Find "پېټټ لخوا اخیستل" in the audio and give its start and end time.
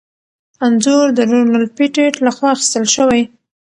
1.77-2.85